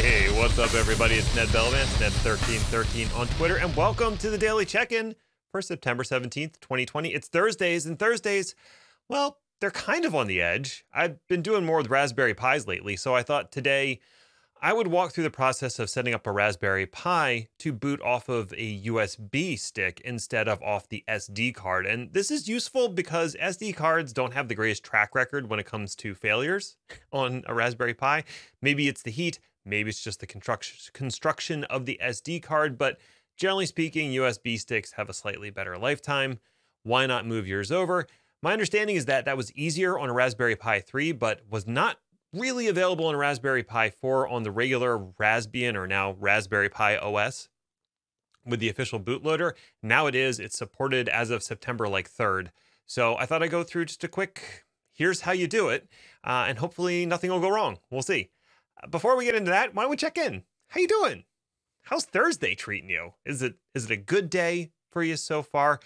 [0.00, 1.16] Hey, what's up, everybody?
[1.16, 5.14] It's Ned Bellavance, Ned1313 on Twitter, and welcome to the Daily Check In
[5.52, 7.10] for September 17th, 2020.
[7.10, 8.54] It's Thursdays, and Thursdays,
[9.10, 10.86] well, they're kind of on the edge.
[10.90, 14.00] I've been doing more with Raspberry Pis lately, so I thought today
[14.62, 18.30] I would walk through the process of setting up a Raspberry Pi to boot off
[18.30, 21.84] of a USB stick instead of off the SD card.
[21.84, 25.66] And this is useful because SD cards don't have the greatest track record when it
[25.66, 26.78] comes to failures
[27.12, 28.24] on a Raspberry Pi.
[28.62, 30.26] Maybe it's the heat, maybe it's just the
[30.92, 32.98] construction of the SD card, but
[33.36, 36.38] generally speaking, USB sticks have a slightly better lifetime.
[36.82, 38.06] Why not move yours over?
[38.42, 41.98] My understanding is that that was easier on a Raspberry Pi 3, but was not
[42.32, 47.48] really available on Raspberry Pi 4 on the regular Raspbian or now Raspberry Pi OS
[48.46, 49.52] with the official bootloader.
[49.82, 50.40] Now it is.
[50.40, 52.48] It's supported as of September like 3rd.
[52.86, 54.64] So I thought I'd go through just a quick
[55.00, 55.88] here's how you do it,
[56.24, 57.78] uh, and hopefully nothing will go wrong.
[57.90, 58.28] We'll see.
[58.88, 60.44] Before we get into that, why don't we check in?
[60.68, 61.24] How you doing?
[61.82, 63.14] How's Thursday treating you?
[63.24, 65.80] Is it is it a good day for you so far?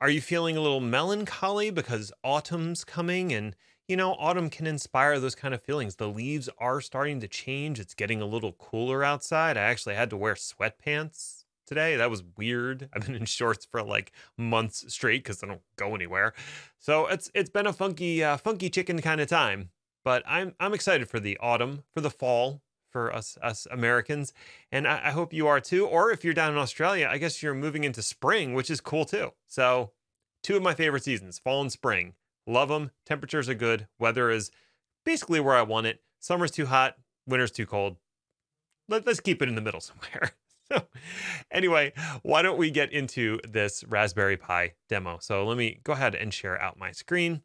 [0.00, 3.54] Are you feeling a little melancholy because autumn's coming and
[3.88, 5.96] you know, autumn can inspire those kind of feelings.
[5.96, 7.80] The leaves are starting to change.
[7.80, 9.56] It's getting a little cooler outside.
[9.56, 11.96] I actually had to wear sweatpants today.
[11.96, 12.88] That was weird.
[12.94, 16.32] I've been in shorts for like months straight because I don't go anywhere.
[16.78, 19.70] So it's it's been a funky uh, funky chicken kind of time.
[20.04, 24.32] But I'm I'm excited for the autumn, for the fall, for us us Americans,
[24.70, 25.86] and I, I hope you are too.
[25.86, 29.04] Or if you're down in Australia, I guess you're moving into spring, which is cool
[29.04, 29.32] too.
[29.46, 29.92] So
[30.42, 32.14] two of my favorite seasons, fall and spring.
[32.46, 32.90] Love them.
[33.06, 33.86] Temperatures are good.
[33.98, 34.50] Weather is
[35.04, 36.00] basically where I want it.
[36.20, 36.96] Summer's too hot.
[37.26, 37.96] Winter's too cold.
[38.88, 40.32] Let, us keep it in the middle somewhere.
[40.70, 40.82] so,
[41.50, 41.92] anyway,
[42.22, 45.18] why don't we get into this Raspberry Pi demo?
[45.20, 47.42] So, let me go ahead and share out my screen.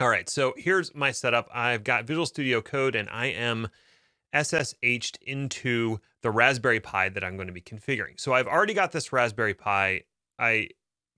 [0.00, 1.48] All right, so here's my setup.
[1.52, 3.66] I've got Visual Studio Code and I am
[4.32, 8.20] SSH'd into the Raspberry Pi that I'm going to be configuring.
[8.20, 10.02] So I've already got this Raspberry Pi.
[10.38, 10.68] I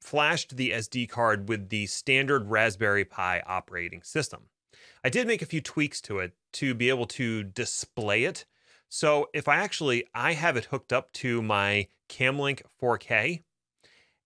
[0.01, 4.45] flashed the SD card with the standard Raspberry Pi operating system.
[5.05, 8.47] I did make a few tweaks to it to be able to display it.
[8.89, 13.43] So if I actually I have it hooked up to my Camlink 4K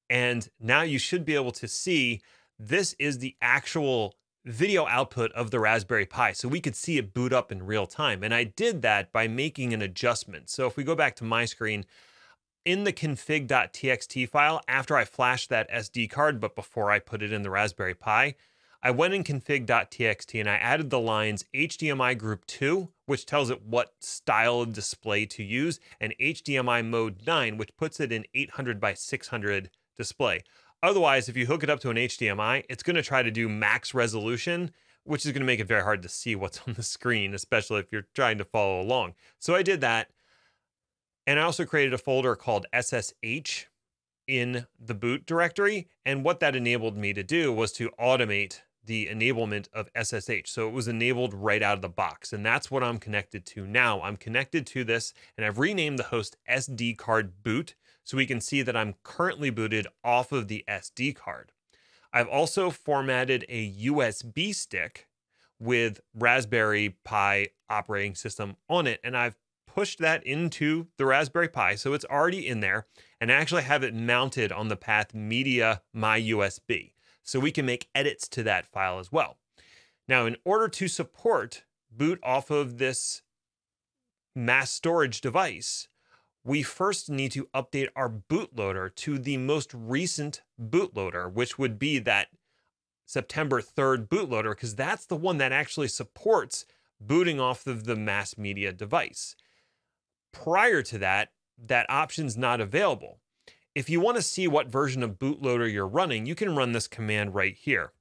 [0.09, 2.21] and now you should be able to see
[2.57, 7.15] this is the actual video output of the Raspberry Pi so we could see it
[7.15, 8.23] boot up in real time.
[8.23, 10.51] And I did that by making an adjustment.
[10.51, 11.85] So if we go back to my screen,
[12.65, 17.33] in the config.txt file after I flashed that SD card, but before I put it
[17.33, 18.37] in the Raspberry Pi.
[18.83, 23.63] I went in config.txt and I added the lines HDMI group 2, which tells it
[23.63, 28.81] what style of display to use, and HDMI mode 9, which puts it in 800
[28.81, 30.43] by 600 display.
[30.85, 33.49] Otherwise, if you hook it up to an HDMI, it's going to try to do
[33.49, 34.71] max resolution,
[35.05, 37.81] which is going to make it very hard to see what's on the screen, especially
[37.81, 39.15] if you're trying to follow along.
[39.39, 40.11] So I did that.
[41.27, 43.65] And I also created a folder called SSH
[44.27, 45.89] in the boot directory.
[46.05, 50.51] And what that enabled me to do was to automate the enablement of SSH.
[50.51, 52.31] So it was enabled right out of the box.
[52.35, 54.03] And that's what I'm connected to now.
[54.03, 57.75] I'm connected to this and I've renamed the host SD card boot
[58.05, 61.53] so we can see that I'm currently booted off of the SD card.
[62.13, 65.09] I've also formatted a USB stick
[65.59, 69.01] with Raspberry Pi operating system on it.
[69.03, 71.75] And I've pushed that into the Raspberry Pi.
[71.75, 72.87] So it's already in there
[73.21, 76.93] and actually have it mounted on the path media my USB.
[77.23, 79.39] So we can make edits to that file as well.
[80.07, 83.23] Now, in order to support boot off of this
[84.37, 85.89] mass storage device,
[86.45, 91.99] we first need to update our bootloader to the most recent bootloader, which would be
[92.01, 92.29] that
[93.07, 96.67] September 3rd bootloader, because that's the one that actually supports
[97.01, 99.37] booting off of the mass media device
[100.35, 103.21] prior to that, that option's not available.
[103.75, 106.89] If you want to see what version of bootloader you're running, you can run this
[106.89, 107.93] command right here.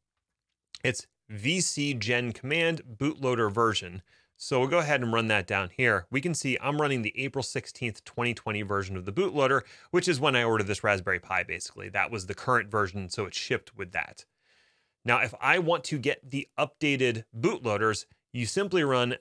[0.83, 4.01] It's vcgen command bootloader version.
[4.43, 6.05] So we'll go ahead and run that down here.
[6.11, 9.61] We can see I'm running the April 16th, 2020 version of the bootloader,
[9.91, 11.87] which is when I ordered this Raspberry Pi, basically.
[11.87, 14.25] That was the current version, so it shipped with that.
[15.05, 19.15] Now, if I want to get the updated bootloaders, you simply run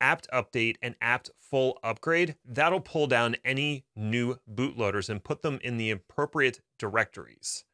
[0.00, 2.36] apt update and apt full upgrade.
[2.42, 7.66] That'll pull down any new bootloaders and put them in the appropriate directories.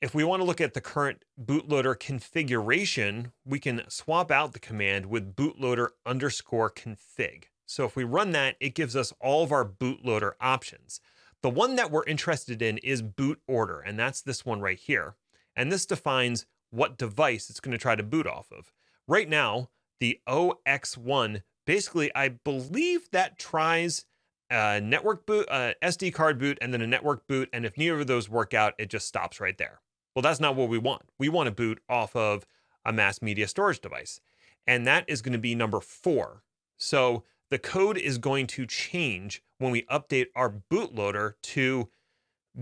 [0.00, 4.60] If we want to look at the current bootloader configuration, we can swap out the
[4.60, 7.46] command with bootloader underscore config.
[7.66, 11.00] So if we run that, it gives us all of our bootloader options.
[11.42, 15.16] The one that we're interested in is boot order, and that's this one right here.
[15.56, 18.72] And this defines what device it's going to try to boot off of.
[19.08, 24.04] Right now, the OX1 basically, I believe that tries
[24.48, 27.48] a network boot, a SD card boot, and then a network boot.
[27.52, 29.80] And if neither of those work out, it just stops right there.
[30.18, 31.02] Well, that's not what we want.
[31.20, 32.44] We want to boot off of
[32.84, 34.20] a mass media storage device.
[34.66, 36.42] And that is going to be number four.
[36.76, 37.22] So
[37.52, 41.90] the code is going to change when we update our bootloader to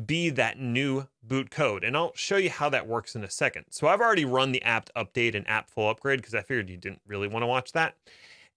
[0.04, 1.82] be that new boot code.
[1.82, 3.64] And I'll show you how that works in a second.
[3.70, 6.76] So I've already run the apt update and apt full upgrade because I figured you
[6.76, 7.94] didn't really want to watch that.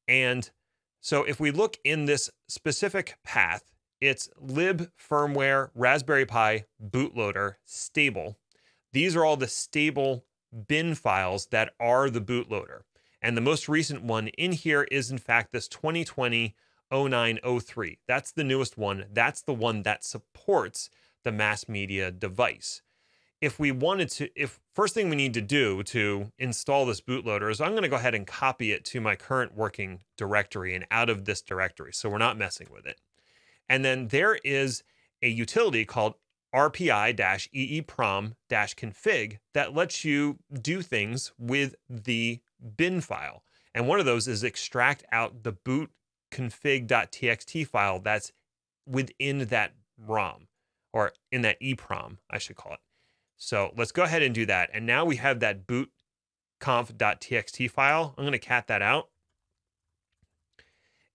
[0.09, 0.49] And
[0.99, 3.63] so if we look in this specific path,
[4.01, 8.35] it's lib firmware Raspberry Pi bootloader stable.
[8.91, 10.25] These are all the stable
[10.67, 12.81] bin files that are the bootloader.
[13.21, 16.55] And the most recent one in here is, in fact, this 2020
[16.91, 17.99] 0903.
[18.07, 19.05] That's the newest one.
[19.11, 20.89] That's the one that supports
[21.23, 22.81] the mass media device.
[23.41, 27.49] If we wanted to, if first thing we need to do to install this bootloader
[27.49, 30.85] is I'm going to go ahead and copy it to my current working directory and
[30.91, 31.93] out of this directory.
[31.93, 32.99] So we're not messing with it.
[33.69, 34.83] And then there is
[35.21, 36.15] a utility called
[36.53, 42.39] rpi-eeprom-config that lets you do things with the
[42.75, 43.43] bin file.
[43.73, 45.91] And one of those is extract out the boot
[46.31, 48.31] config.txt file that's
[48.85, 50.47] within that ROM
[50.91, 52.79] or in that EEPROM, I should call it.
[53.37, 54.69] So let's go ahead and do that.
[54.73, 55.91] And now we have that boot
[56.59, 58.13] conf.txt file.
[58.17, 59.09] I'm going to cat that out.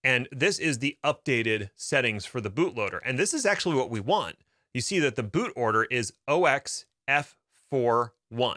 [0.02, 3.00] And this is the updated settings for the bootloader.
[3.04, 4.36] And this is actually what we want.
[4.75, 8.56] You see that the boot order is OXF41.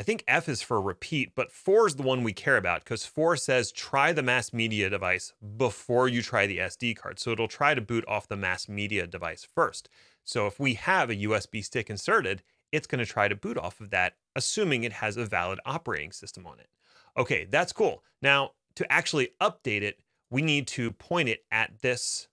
[0.00, 3.04] I think F is for repeat, but 4 is the one we care about because
[3.04, 7.18] 4 says try the mass media device before you try the SD card.
[7.18, 9.88] So it'll try to boot off the mass media device first.
[10.24, 13.80] So if we have a USB stick inserted, it's going to try to boot off
[13.80, 16.68] of that, assuming it has a valid operating system on it.
[17.16, 18.04] Okay, that's cool.
[18.22, 19.98] Now, to actually update it,
[20.30, 22.28] we need to point it at this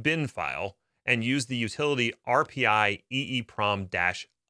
[0.00, 0.76] bin file
[1.10, 3.88] and use the utility RPI EEPROM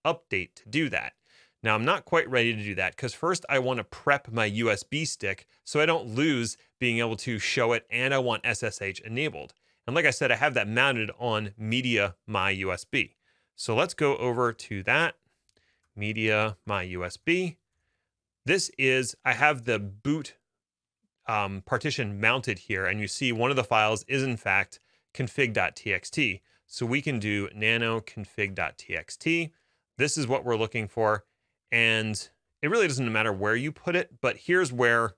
[0.04, 1.14] update to do that.
[1.62, 4.50] Now, I'm not quite ready to do that because first I want to prep my
[4.50, 9.00] USB stick so I don't lose being able to show it and I want SSH
[9.06, 9.54] enabled.
[9.86, 13.14] And like I said, I have that mounted on Media My USB.
[13.56, 15.14] So let's go over to that
[15.96, 17.56] Media My USB.
[18.44, 20.34] This is, I have the boot
[21.26, 24.78] um, partition mounted here, and you see one of the files is in fact
[25.14, 26.40] config.txt.
[26.72, 29.50] So we can do nano config.txt.
[29.98, 31.24] This is what we're looking for.
[31.72, 32.28] And
[32.62, 35.14] it really doesn't matter where you put it, but here's where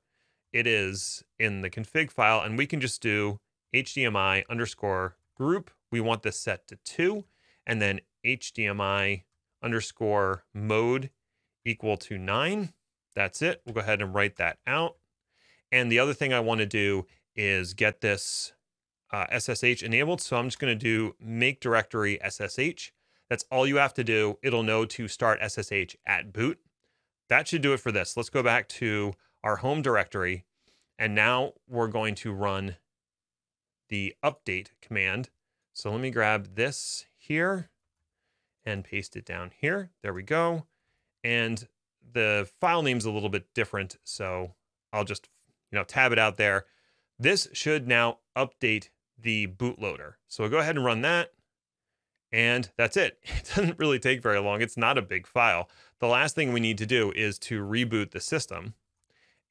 [0.54, 2.40] it is in the config file.
[2.40, 3.38] And we can just do
[3.75, 5.70] HDMI underscore group.
[5.90, 7.25] We want this set to two,
[7.66, 9.25] and then HDMI
[9.62, 11.10] underscore mode
[11.66, 12.72] equal to nine.
[13.14, 13.60] That's it.
[13.66, 14.96] We'll go ahead and write that out.
[15.70, 17.06] And the other thing I want to do
[17.37, 18.54] is get this
[19.12, 20.20] uh, SSH enabled.
[20.20, 22.91] So I'm just going to do make directory SSH.
[23.29, 24.38] That's all you have to do.
[24.43, 26.59] It'll know to start SSH at boot.
[27.29, 28.17] That should do it for this.
[28.17, 30.44] Let's go back to our home directory.
[30.99, 32.76] And now we're going to run
[33.88, 35.31] the update command.
[35.73, 37.70] So let me grab this here
[38.64, 39.91] and paste it down here.
[40.03, 40.67] There we go.
[41.25, 41.67] And
[42.12, 43.97] the file name's a little bit different.
[44.05, 44.55] So
[44.93, 45.29] I'll just,
[45.70, 46.67] you know, tab it out there.
[47.19, 48.88] This should now update
[49.23, 50.14] the bootloader.
[50.29, 51.33] So go ahead and run that.
[52.31, 53.19] And that's it.
[53.38, 54.62] It doesn't really take very long.
[54.62, 55.69] It's not a big file.
[56.00, 58.75] The last thing we need to do is to reboot the system,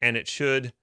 [0.02, 0.74] and it should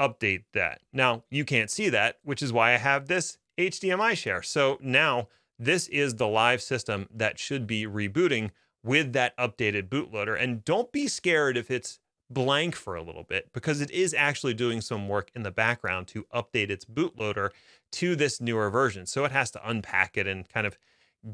[0.00, 0.80] update that.
[0.92, 4.42] Now, you can't see that, which is why I have this HDMI share.
[4.42, 5.28] So now
[5.58, 8.50] this is the live system that should be rebooting
[8.84, 10.40] with that updated bootloader.
[10.40, 11.98] And don't be scared if it's
[12.30, 16.06] blank for a little bit because it is actually doing some work in the background
[16.08, 17.50] to update its bootloader
[17.92, 19.06] to this newer version.
[19.06, 20.78] So it has to unpack it and kind of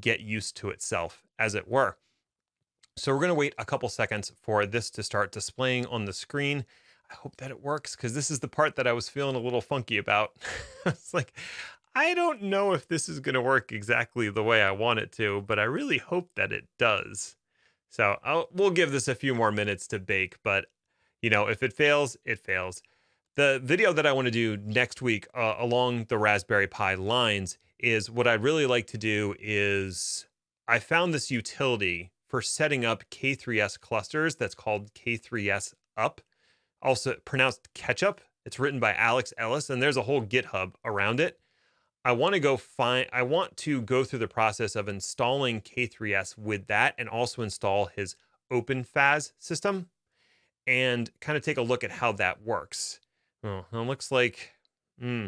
[0.00, 1.96] get used to itself, as it were.
[2.96, 6.12] So we're going to wait a couple seconds for this to start displaying on the
[6.12, 6.64] screen.
[7.11, 9.40] I hope that it works because this is the part that I was feeling a
[9.40, 10.32] little funky about.
[10.87, 11.32] it's like,
[11.94, 15.12] I don't know if this is going to work exactly the way I want it
[15.12, 17.37] to, but I really hope that it does.
[17.90, 20.66] So I'll, we'll give this a few more minutes to bake, but
[21.23, 22.82] you know, if it fails, it fails.
[23.36, 27.58] The video that I want to do next week uh, along the Raspberry Pi lines
[27.80, 30.26] is what I'd really like to do is
[30.68, 36.20] I found this utility for setting up K3S clusters that's called K3S up,
[36.80, 38.20] also pronounced ketchup.
[38.46, 41.40] It's written by Alex Ellis, and there's a whole GitHub around it.
[42.04, 46.38] I want to go find, I want to go through the process of installing K3S
[46.38, 48.14] with that and also install his
[48.52, 49.88] OpenFaaS system
[50.68, 53.00] and kind of take a look at how that works.
[53.44, 54.54] Oh, it looks like
[54.98, 55.26] Hmm.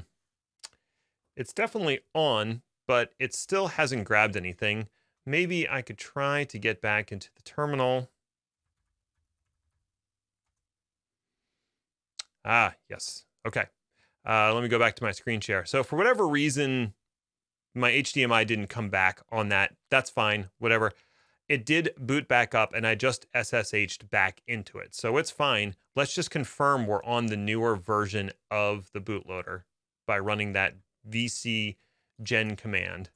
[1.36, 4.88] It's definitely on, but it still hasn't grabbed anything.
[5.26, 8.10] Maybe I could try to get back into the terminal.
[12.44, 13.24] Ah, yes.
[13.46, 13.64] Okay.
[14.26, 15.64] Uh, let me go back to my screen share.
[15.64, 16.94] So for whatever reason,
[17.74, 19.74] my HDMI didn't come back on that.
[19.90, 20.48] That's fine.
[20.58, 20.92] Whatever.
[21.48, 24.94] It did boot back up and I just SSH'd back into it.
[24.94, 25.76] So it's fine.
[25.94, 29.62] Let's just confirm we're on the newer version of the bootloader
[30.06, 30.74] by running that
[31.08, 31.76] vc
[32.22, 33.10] gen command.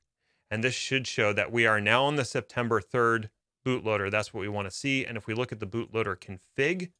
[0.50, 3.30] And this should show that we are now on the September 3rd
[3.66, 4.10] bootloader.
[4.10, 5.04] That's what we want to see.
[5.04, 6.90] And if we look at the bootloader config,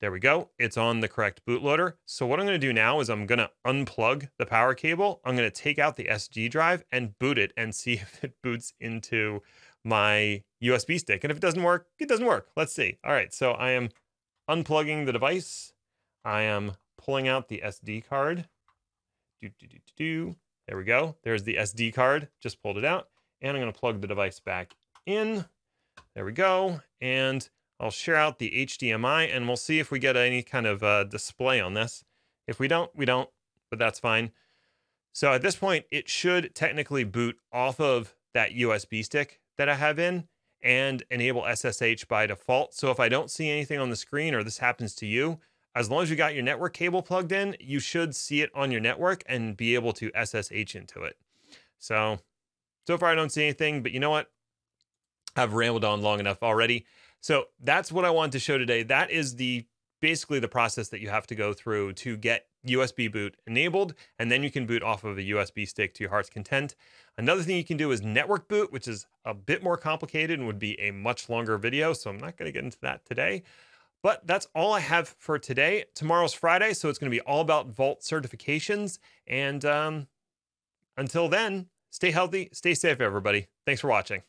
[0.00, 0.48] there we go.
[0.58, 1.94] It's on the correct bootloader.
[2.06, 5.20] So what I'm going to do now is I'm going to unplug the power cable.
[5.24, 8.34] I'm going to take out the SD drive and boot it and see if it
[8.42, 9.42] boots into
[9.84, 11.22] my USB stick.
[11.22, 12.48] And if it doesn't work, it doesn't work.
[12.56, 12.98] Let's see.
[13.04, 13.32] All right.
[13.32, 13.90] So I am
[14.48, 15.74] unplugging the device.
[16.24, 18.48] I am pulling out the SD card.
[19.42, 20.36] Do, do, do, do.
[20.66, 21.16] There we go.
[21.24, 22.28] There's the SD card.
[22.40, 23.08] Just pulled it out.
[23.42, 25.44] And I'm going to plug the device back in.
[26.14, 26.80] There we go.
[27.02, 27.48] And
[27.80, 31.04] I'll share out the HDMI and we'll see if we get any kind of uh,
[31.04, 32.04] display on this.
[32.46, 33.30] If we don't, we don't,
[33.70, 34.32] but that's fine.
[35.12, 39.74] So at this point, it should technically boot off of that USB stick that I
[39.74, 40.28] have in
[40.62, 42.74] and enable SSH by default.
[42.74, 45.40] So if I don't see anything on the screen or this happens to you,
[45.74, 48.70] as long as you got your network cable plugged in, you should see it on
[48.70, 51.16] your network and be able to SSH into it.
[51.78, 52.18] So,
[52.86, 54.30] so far I don't see anything, but you know what?
[55.36, 56.84] I've rambled on long enough already.
[57.20, 58.82] So that's what I wanted to show today.
[58.82, 59.66] That is the
[60.00, 64.30] basically the process that you have to go through to get USB boot enabled, and
[64.30, 66.74] then you can boot off of a USB stick to your heart's content.
[67.16, 70.46] Another thing you can do is network boot, which is a bit more complicated and
[70.46, 71.92] would be a much longer video.
[71.92, 73.42] So I'm not going to get into that today.
[74.02, 75.84] But that's all I have for today.
[75.94, 78.98] Tomorrow's Friday, so it's going to be all about Vault certifications.
[79.26, 80.06] And um,
[80.96, 83.48] until then, stay healthy, stay safe, everybody.
[83.66, 84.22] Thanks for watching.